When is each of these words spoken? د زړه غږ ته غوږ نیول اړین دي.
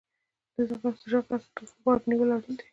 د 0.55 0.57
زړه 1.01 1.19
غږ 1.27 1.43
ته 1.55 1.61
غوږ 1.81 2.01
نیول 2.09 2.29
اړین 2.35 2.53
دي. 2.57 2.65